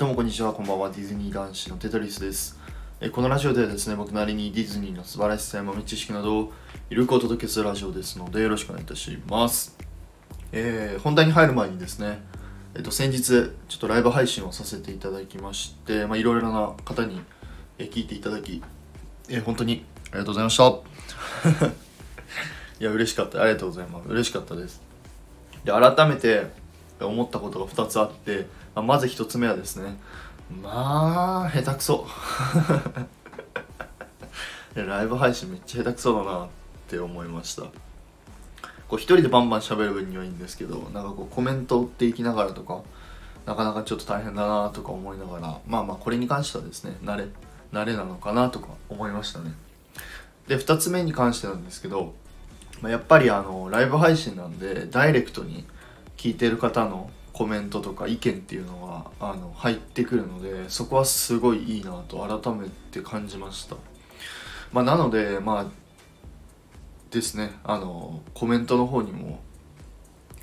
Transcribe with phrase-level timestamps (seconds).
[0.00, 0.88] どうもこんにちは、こんばんは。
[0.88, 2.58] ディズニー男子のテトリスです。
[3.02, 6.52] えこのラジオではですね、僕なりにディズニーの素晴らしさや豆知識などを
[6.88, 9.76] ゆるくお届けするラジオですので、よろしくお願いいたします。
[10.52, 12.22] えー本題に入る前にですね、
[12.74, 13.42] えっと先日、ちょ
[13.76, 17.20] っとライブ配信をさせていただきまして、まあ、いろいろな方に、
[17.76, 18.62] え聞いていただき、
[19.28, 20.64] え本当にありがとうございました。
[22.80, 23.42] いや、嬉しかった。
[23.42, 24.08] ありがとうございます。
[24.08, 24.80] 嬉しかったです。
[25.62, 26.58] で、改めて
[27.04, 29.96] 思ったことが2つあって、まあまず1つ目はですね、
[30.62, 32.06] まあ、下手くそ。
[34.74, 36.48] ライブ配信めっちゃ下手くそだなっ
[36.88, 37.62] て思いました。
[38.88, 42.80] こう一人でバンバン喋る分にはいいんですけど、なんかこうコメントっていきながらとか、
[43.46, 47.26] なかなかちょっと大変だなとか思いながら、まあまあこれに関してはですね、慣れ、
[47.72, 49.52] 慣れなのかなとか思いましたね。
[50.48, 52.14] で、2つ目に関してなんですけど、
[52.80, 55.64] まあ、やっぱりあのライブ配信なんでダイレクトに
[56.20, 63.76] 聞いてる方のコメントとか意見っていうのがあの入ってくるのでそこはすごいいいなと改めて感じました、
[64.70, 65.66] まあ、なのでまあ
[67.10, 69.40] ですねあのコメントの方にも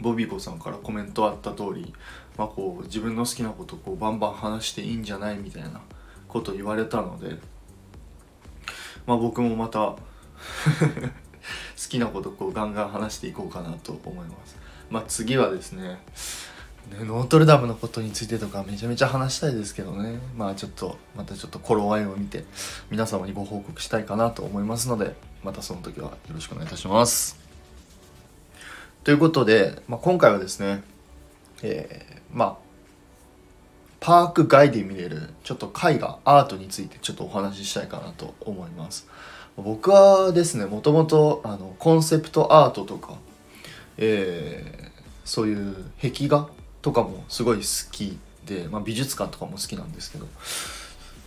[0.00, 1.94] ボビーコさんからコメントあった通り、
[2.36, 5.80] まあ、こう自分の好きなことをこうバンバン話していいんじゃないみたいな
[6.26, 7.36] こと言われたので、
[9.06, 9.98] まあ、僕もまた 好
[11.88, 14.69] きなことこうガンガン話していこうかなと思います。
[14.90, 15.98] まあ次はですね、ね
[17.04, 22.44] ノートルダムのことについてとかめちゃめちゃ話したいですけどね、まあちょっとまたちょっと頃合いを見て
[22.90, 27.38] 皆様にご報告したいかなと思いますので、またその時はよろしくお願いいたします。
[29.04, 30.82] ということで、まあ、今回はですね、
[31.62, 32.70] えーまあ
[34.00, 39.06] パーク外で見れるちょっと絵画アートについてちょっとお話ししたいかなと思います。
[39.56, 43.18] 僕はですねもともとあのコンセプトアートとか、
[44.00, 44.90] えー
[45.30, 46.48] そういう壁画
[46.82, 50.26] とかもすごい好きで、まあ、美術館とかも好きなんですけど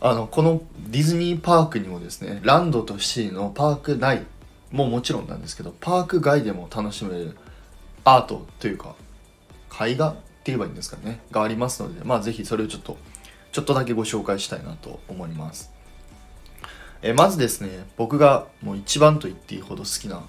[0.00, 4.24] あのこのディズニーパークにもですねランドとシーのパーク内
[4.70, 7.36] ももちろんなんですけどパーク外でも楽しめる
[8.04, 8.94] アートというか
[9.84, 10.20] 絵画って
[10.52, 12.96] 言えばいいんですかねがありますのでまあぜひそれをちょっと
[13.50, 15.72] ちょっとだけご紹介したいなと思います。
[17.00, 20.22] えまずですね僕がもう一番と言っていいほど好きな、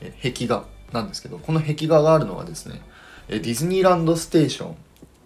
[0.00, 2.80] え壁画なんですけどこの壁画があるのはですね
[3.28, 4.76] ディズニーランドステーション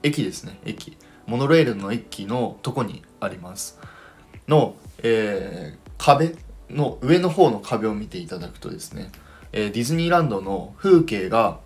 [0.03, 0.97] 駅ですね駅。
[1.26, 3.78] モノレールの駅のとこにあります。
[4.48, 6.34] の、えー壁
[6.71, 9.12] の上の方の壁を見ていただくとですね、
[9.53, 11.60] えーディズニーランドの風景が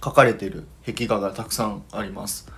[0.00, 2.50] 描かれている壁画がたくさんあります。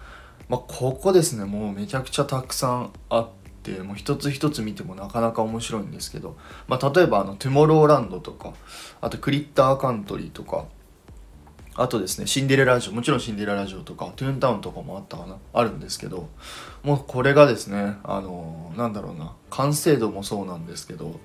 [0.48, 3.28] まあ、ここですねもうめちゃくちゃたくさんあっ
[3.76, 6.36] てもう一つ一つ見てもなかなか面白いんですけど、
[6.66, 8.52] まあ、例えばあのトゥモローランドとか
[9.00, 10.66] あとクリッターカントリーとか
[11.74, 16.28] あとですねシンデレラ城もちろんシンデレラ城とかトゥーンタウンとかもあったかなあるんですけど
[16.82, 21.20] もうこれがですねあのなんだろうな完成度もそうなんですけど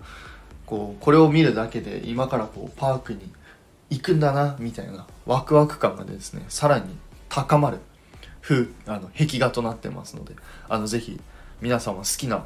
[0.65, 3.31] こうこれを見るだけで今からこうパークに
[3.89, 6.85] 行くんだなみたいなワクワク感がですねさらに
[7.29, 7.79] 高まる
[8.41, 10.35] 風あの壁画となってますので
[10.69, 11.19] あのぜひ
[11.61, 12.45] 皆様好きな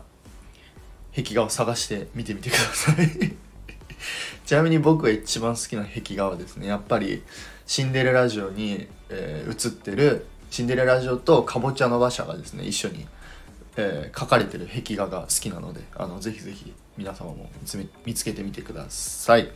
[1.15, 3.35] 壁画を探して見てみてください。
[4.45, 7.23] ちなみに僕が一番好きな壁画はですねやっぱり
[7.65, 13.07] シンデレラ城に、えー写ってるシンデレラ城とかぼちゃの馬車がですね一緒に、
[13.75, 19.51] えー描かれてる壁画が好きなのであのぜひぜひ皆様も見つめ見つけてみてください。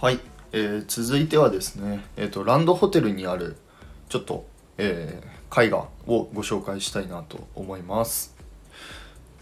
[0.00, 0.18] はい、
[0.52, 3.56] えー続いてはですね、えー、とランドホテルにある
[4.08, 4.46] ちょっと、
[4.78, 8.34] えー絵画をご紹介したいなと思います。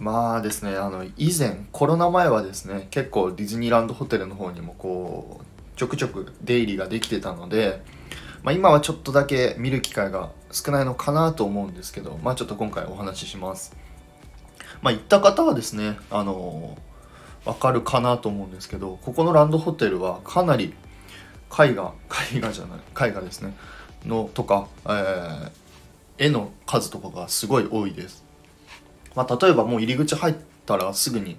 [0.01, 7.83] まあですねあの以前コロナ前はですね結構ディズニーランドホテルの方にもこうちょくちょく出入りができてたので、
[8.43, 13.77] まあ、今はちょっとだけ見る機会が少ないのかなと思うんですけどまあちょっと今回お話しします。
[14.83, 16.77] まあ行った方はですねあの
[17.45, 20.75] わかるかなと思うんですけどここのランドホテルはかなり
[21.53, 21.93] 絵画
[22.33, 23.55] 絵画じゃない絵画ですね
[24.07, 25.51] のとか、えー
[26.21, 28.25] 絵の数とかがすごい多いです、
[29.17, 30.35] まあ、例えばもう入り口入っ
[30.67, 31.37] たらすぐに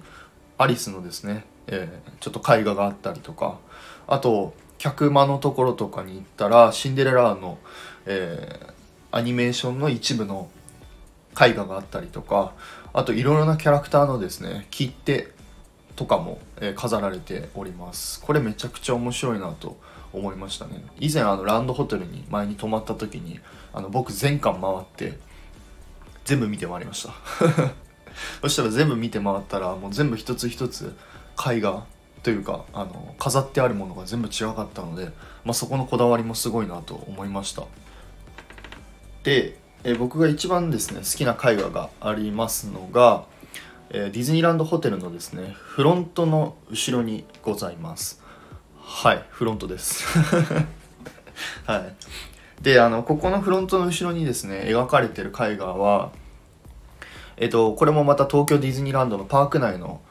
[0.58, 3.58] アリスのですね、えーちょっと絵画があったりとか
[4.06, 7.58] あと客間のところとかに行ったらシンデレラの、
[8.04, 8.72] えー
[9.14, 10.48] アニメーションの一部の
[11.38, 12.54] 絵画があったりとか
[12.94, 15.28] あといろいろなキャラクターのですね切手
[15.96, 18.22] とかも、え飾られております。
[18.22, 19.76] これめちゃくちゃ面白いなと
[20.12, 20.84] 思いましたね。
[20.98, 23.40] 以前あのランドホテルに前に泊まった時に
[23.72, 25.18] あの僕全館回って
[26.24, 27.12] 全部見て回りました。
[28.42, 30.94] そしたら全部見て回ったらもう全部一つ一つ
[31.44, 31.84] 絵画
[32.22, 35.06] というかあの飾ってあるものが全部違かったので、
[35.44, 37.64] まあ、そこのこだわりもすごいなと思いました。
[39.24, 43.24] でえ僕が一番ですね好きな絵画がありますのが、
[43.90, 48.21] えディズニーランドホテルのですねフロントの後ろにございます。
[48.94, 50.04] はいフロントです。
[51.66, 51.94] はい。
[52.62, 56.12] であのここのフロントの後ろにですね描かれてる絵画は
[57.36, 60.02] えっとこれもまた東京ディズニーランドのパーク内の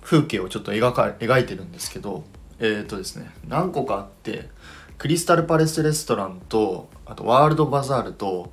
[0.00, 2.24] 風景をちょっと描か描いてるんですけど
[2.60, 4.48] えっとですね何個かあって
[4.96, 8.52] クリスタルパレスレストランとあとワールドバザールと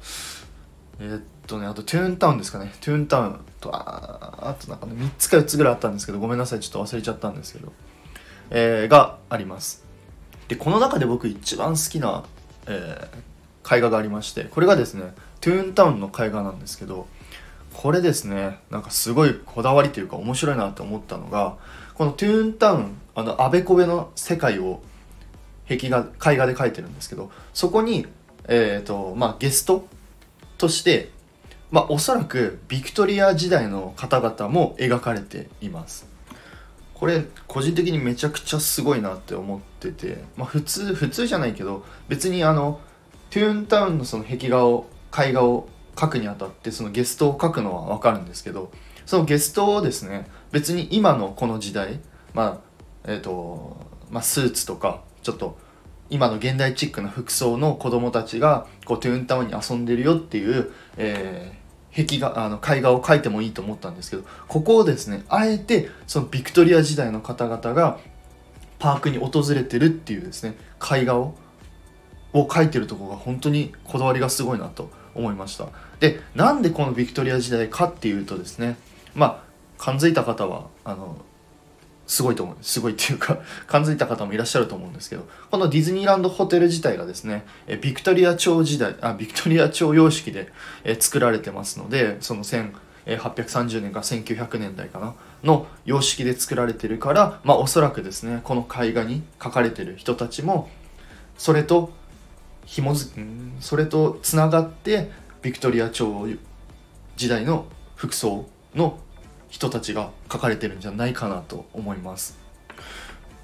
[0.99, 2.73] えっとねあとトゥーンタウンですかね。
[2.81, 7.71] トゥーンタウンとああとなんかね3つか4つぐらいあったんですけどごめんなさいちょっと忘れちゃったんですけど、
[8.49, 9.85] えーがあります。
[10.47, 12.23] でこの中で僕一番好きな、
[12.67, 13.27] えー
[13.69, 17.07] 絵画がありましてこれがですねトゥーンタウンの絵画なんですけど
[17.73, 21.57] これですねなんかすごいこだわりというか面白いなと思ったのが
[21.93, 24.81] このトゥーンタウンあのあべこべの世界を
[25.67, 28.07] 壁画絵画で描いてるんですけどそこに、
[28.47, 29.85] えーとまあ、ゲスト
[30.57, 31.09] として、
[31.69, 36.16] まあ、おそらくビクトリア時代の方々も描かれています。
[36.99, 42.79] これ個人的にめちゃくちゃすごいなって思ってて、まあ、普通普通じゃないけど別にあの
[43.29, 48.71] トゥーンタウンのその壁画を絵画を描くにあたってそのゲストを描くのは分かるんですけど
[49.05, 51.99] そのゲストをですね別に今のこの時代
[52.33, 52.61] ま
[53.05, 53.77] あえっ、と
[54.09, 55.57] まあスーツとかちょっと
[56.09, 61.66] 今の現代チックな服装の子供たちがこうトゥーンタウンに遊んでるよっていう、えー
[61.97, 67.99] 壁画あの絵画を描いてもいいと思ったんですけどここをですねあえてそのビクトリア時代の方々が
[68.77, 71.35] パークに訪れてるっていうですね絵画を
[72.33, 75.69] を描いてるとこが本当にこだわりがすごいなと思いました。
[75.99, 78.77] でなんでこのビクトリア時代かっていうとですね
[79.15, 81.17] まあ感づいた方はあの
[82.07, 82.79] すごいと思うす。
[82.79, 90.51] ごいっていうか 感づいた方もいらっしゃると思うんですけどこのディズニーランドホテル自体がですねえビクトリア朝時代あビクトリア朝様式で
[90.83, 95.13] え作られてますのでその1830年から1900年代かな
[95.43, 100.69] の様式で作られてるからまあおそらくですねこの絵画に描かれてる人たちも
[101.37, 101.91] それと
[102.65, 105.11] 紐づんそれとつながって
[105.41, 106.25] ビクトリア朝
[107.15, 107.65] 時代の
[107.95, 108.99] 服装の
[109.49, 112.37] 人たちが描かれてるんじゃないかなと思います。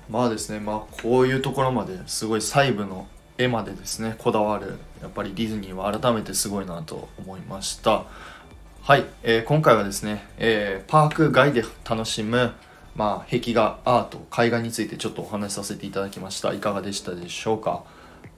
[0.10, 3.08] まあですねまあこういうところまですごい細部の
[3.38, 8.04] 絵までですねこだわるやっぱりディズニーは改めてすごいなと思いました。
[8.82, 12.52] はい、えー今回はですね、えーパーク外で楽しむ
[12.96, 16.54] まあ壁画アート絵画についてちょっとお話しさせていただきました。
[16.54, 17.84] いかがでしたでしょうか？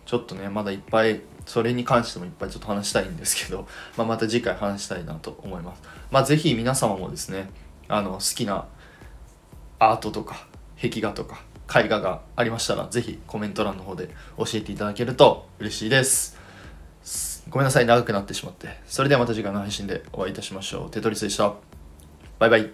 [0.05, 3.67] ちょっとねまだいっぱいそれに関してもいっぱいちょっと話したいんですけど、
[3.97, 5.81] まあ、また次回話したいなと思います。
[6.11, 7.49] まあぜひ皆様もですね
[7.87, 8.65] あの好きな
[9.79, 10.47] アートとか
[10.81, 11.41] 壁画とか
[11.73, 16.37] 絵画がありましたらぜひコメント欄の方で教えていただけると嬉しいです。
[17.49, 18.79] ごめんなさい長くなってしまって。
[18.87, 20.91] それではまた次回の配信でお会いいたしましょう。
[20.91, 21.53] テトリスでした。
[22.39, 22.71] バイバイ。